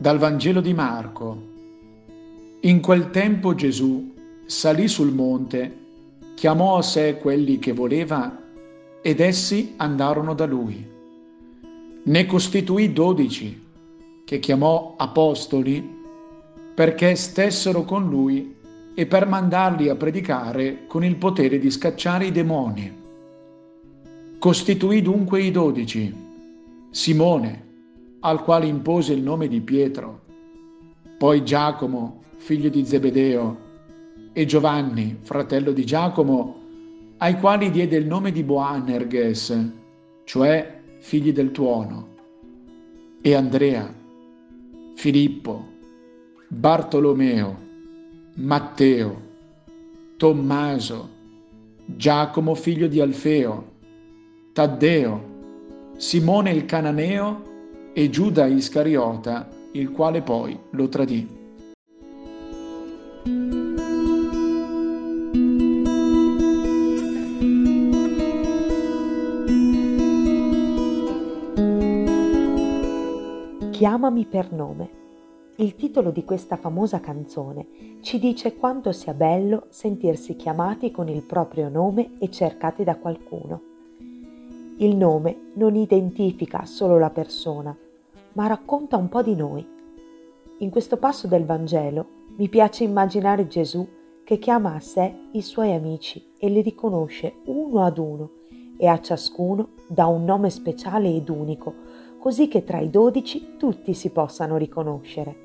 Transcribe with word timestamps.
Dal 0.00 0.16
Vangelo 0.16 0.62
di 0.62 0.72
Marco. 0.72 1.48
In 2.60 2.80
quel 2.80 3.10
tempo 3.10 3.54
Gesù 3.54 4.14
salì 4.46 4.88
sul 4.88 5.12
monte, 5.12 5.76
chiamò 6.34 6.78
a 6.78 6.82
sé 6.82 7.18
quelli 7.18 7.58
che 7.58 7.72
voleva 7.72 8.34
ed 9.02 9.20
essi 9.20 9.74
andarono 9.76 10.32
da 10.32 10.46
lui. 10.46 10.82
Ne 12.02 12.24
costituì 12.24 12.94
dodici, 12.94 13.62
che 14.24 14.38
chiamò 14.38 14.94
apostoli, 14.96 15.86
perché 16.74 17.14
stessero 17.14 17.84
con 17.84 18.08
lui 18.08 18.54
e 18.94 19.04
per 19.04 19.26
mandarli 19.26 19.90
a 19.90 19.96
predicare 19.96 20.86
con 20.86 21.04
il 21.04 21.16
potere 21.16 21.58
di 21.58 21.70
scacciare 21.70 22.24
i 22.24 22.32
demoni. 22.32 22.90
Costituì 24.38 25.02
dunque 25.02 25.42
i 25.42 25.50
dodici, 25.50 26.10
Simone, 26.88 27.68
al 28.20 28.42
quale 28.42 28.66
impose 28.66 29.12
il 29.12 29.22
nome 29.22 29.48
di 29.48 29.60
Pietro, 29.60 30.20
poi 31.16 31.44
Giacomo, 31.44 32.22
figlio 32.36 32.68
di 32.68 32.84
Zebedeo, 32.84 33.68
e 34.32 34.44
Giovanni, 34.46 35.18
fratello 35.22 35.72
di 35.72 35.84
Giacomo, 35.84 36.58
ai 37.18 37.38
quali 37.38 37.70
diede 37.70 37.96
il 37.96 38.06
nome 38.06 38.30
di 38.32 38.42
Boanerges, 38.42 39.72
cioè 40.24 40.80
figli 40.98 41.32
del 41.32 41.50
tuono, 41.50 42.08
e 43.20 43.34
Andrea, 43.34 43.92
Filippo, 44.94 45.66
Bartolomeo, 46.48 47.58
Matteo, 48.34 49.28
Tommaso, 50.16 51.08
Giacomo 51.84 52.54
figlio 52.54 52.86
di 52.86 53.00
Alfeo, 53.00 53.72
Taddeo, 54.52 55.28
Simone 55.96 56.50
il 56.52 56.64
Cananeo 56.64 57.48
e 57.92 58.08
Giuda 58.08 58.46
Iscariota, 58.46 59.48
il 59.72 59.90
quale 59.90 60.22
poi 60.22 60.58
lo 60.70 60.88
tradì. 60.88 61.38
Chiamami 73.70 74.26
per 74.26 74.52
nome. 74.52 74.98
Il 75.56 75.74
titolo 75.74 76.10
di 76.10 76.24
questa 76.24 76.56
famosa 76.56 77.00
canzone 77.00 77.98
ci 78.02 78.18
dice 78.18 78.56
quanto 78.56 78.92
sia 78.92 79.14
bello 79.14 79.66
sentirsi 79.70 80.36
chiamati 80.36 80.90
con 80.90 81.08
il 81.08 81.22
proprio 81.22 81.68
nome 81.68 82.12
e 82.18 82.30
cercati 82.30 82.84
da 82.84 82.96
qualcuno. 82.96 83.69
Il 84.82 84.96
nome 84.96 85.50
non 85.56 85.74
identifica 85.74 86.64
solo 86.64 86.98
la 86.98 87.10
persona, 87.10 87.76
ma 88.32 88.46
racconta 88.46 88.96
un 88.96 89.10
po' 89.10 89.20
di 89.20 89.34
noi. 89.34 89.66
In 90.60 90.70
questo 90.70 90.96
passo 90.96 91.26
del 91.26 91.44
Vangelo 91.44 92.06
mi 92.38 92.48
piace 92.48 92.84
immaginare 92.84 93.46
Gesù 93.46 93.86
che 94.24 94.38
chiama 94.38 94.74
a 94.74 94.80
sé 94.80 95.14
i 95.32 95.42
suoi 95.42 95.74
amici 95.74 96.32
e 96.38 96.48
li 96.48 96.62
riconosce 96.62 97.40
uno 97.44 97.84
ad 97.84 97.98
uno 97.98 98.30
e 98.78 98.86
a 98.86 98.98
ciascuno 98.98 99.72
dà 99.86 100.06
un 100.06 100.24
nome 100.24 100.48
speciale 100.48 101.14
ed 101.14 101.28
unico, 101.28 101.74
così 102.18 102.48
che 102.48 102.64
tra 102.64 102.78
i 102.78 102.88
dodici 102.88 103.56
tutti 103.58 103.92
si 103.92 104.08
possano 104.08 104.56
riconoscere. 104.56 105.36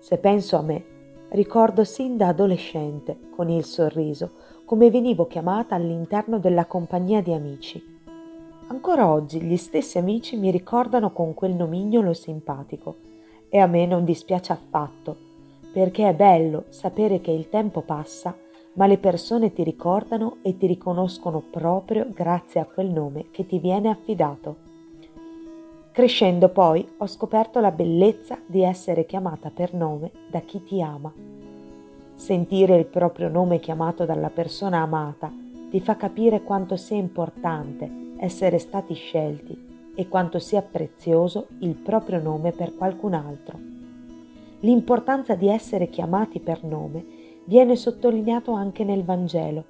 Se 0.00 0.18
penso 0.18 0.56
a 0.56 0.62
me, 0.62 0.84
ricordo 1.28 1.84
sin 1.84 2.16
da 2.16 2.26
adolescente, 2.26 3.16
con 3.30 3.48
il 3.48 3.64
sorriso, 3.64 4.32
come 4.64 4.90
venivo 4.90 5.28
chiamata 5.28 5.76
all'interno 5.76 6.40
della 6.40 6.66
compagnia 6.66 7.22
di 7.22 7.32
amici 7.32 7.96
Ancora 8.70 9.10
oggi 9.10 9.40
gli 9.40 9.56
stessi 9.56 9.96
amici 9.96 10.36
mi 10.36 10.50
ricordano 10.50 11.10
con 11.10 11.32
quel 11.32 11.54
nomignolo 11.54 12.12
simpatico 12.12 12.96
e 13.48 13.58
a 13.58 13.66
me 13.66 13.86
non 13.86 14.04
dispiace 14.04 14.52
affatto, 14.52 15.16
perché 15.72 16.06
è 16.06 16.14
bello 16.14 16.64
sapere 16.68 17.22
che 17.22 17.30
il 17.30 17.48
tempo 17.48 17.80
passa, 17.80 18.36
ma 18.74 18.86
le 18.86 18.98
persone 18.98 19.54
ti 19.54 19.62
ricordano 19.62 20.36
e 20.42 20.58
ti 20.58 20.66
riconoscono 20.66 21.42
proprio 21.50 22.08
grazie 22.12 22.60
a 22.60 22.66
quel 22.66 22.90
nome 22.90 23.30
che 23.30 23.46
ti 23.46 23.58
viene 23.58 23.88
affidato. 23.88 24.56
Crescendo 25.90 26.50
poi 26.50 26.86
ho 26.98 27.06
scoperto 27.06 27.60
la 27.60 27.70
bellezza 27.70 28.38
di 28.44 28.62
essere 28.62 29.06
chiamata 29.06 29.50
per 29.50 29.72
nome 29.72 30.10
da 30.30 30.40
chi 30.40 30.62
ti 30.62 30.82
ama. 30.82 31.10
Sentire 32.14 32.76
il 32.76 32.84
proprio 32.84 33.30
nome 33.30 33.60
chiamato 33.60 34.04
dalla 34.04 34.30
persona 34.30 34.82
amata 34.82 35.32
ti 35.70 35.80
fa 35.80 35.96
capire 35.96 36.42
quanto 36.42 36.76
sia 36.76 36.98
importante 36.98 38.06
essere 38.18 38.58
stati 38.58 38.94
scelti 38.94 39.66
e 39.94 40.08
quanto 40.08 40.38
sia 40.38 40.62
prezioso 40.62 41.48
il 41.60 41.74
proprio 41.74 42.20
nome 42.20 42.52
per 42.52 42.74
qualcun 42.76 43.14
altro. 43.14 43.58
L'importanza 44.60 45.34
di 45.34 45.48
essere 45.48 45.88
chiamati 45.88 46.40
per 46.40 46.62
nome 46.64 47.04
viene 47.44 47.76
sottolineato 47.76 48.52
anche 48.52 48.84
nel 48.84 49.04
Vangelo, 49.04 49.64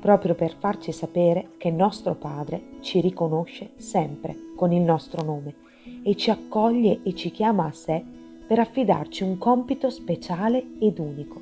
proprio 0.00 0.34
per 0.34 0.54
farci 0.58 0.92
sapere 0.92 1.50
che 1.56 1.70
nostro 1.70 2.14
Padre 2.14 2.76
ci 2.80 3.00
riconosce 3.00 3.72
sempre 3.76 4.36
con 4.54 4.72
il 4.72 4.82
nostro 4.82 5.24
nome 5.24 5.54
e 6.02 6.14
ci 6.14 6.30
accoglie 6.30 7.00
e 7.02 7.14
ci 7.14 7.30
chiama 7.30 7.66
a 7.66 7.72
sé 7.72 8.02
per 8.46 8.58
affidarci 8.58 9.22
un 9.22 9.38
compito 9.38 9.88
speciale 9.90 10.64
ed 10.78 10.98
unico, 10.98 11.40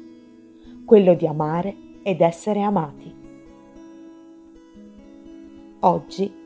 quello 0.84 1.14
di 1.14 1.26
amare 1.26 1.76
ed 2.02 2.20
essere 2.20 2.62
amati. 2.62 3.14
Oggi 5.80 6.41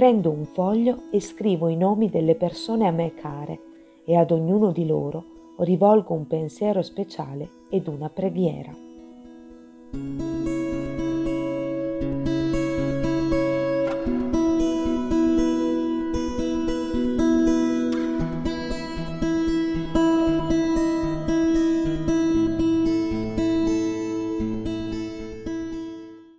Prendo 0.00 0.30
un 0.30 0.46
foglio 0.46 1.02
e 1.10 1.20
scrivo 1.20 1.68
i 1.68 1.76
nomi 1.76 2.08
delle 2.08 2.34
persone 2.34 2.86
a 2.86 2.90
me 2.90 3.12
care 3.12 3.58
e 4.06 4.16
ad 4.16 4.30
ognuno 4.30 4.72
di 4.72 4.86
loro 4.86 5.54
rivolgo 5.58 6.14
un 6.14 6.26
pensiero 6.26 6.80
speciale 6.80 7.46
ed 7.68 7.86
una 7.86 8.08
preghiera. 8.08 8.74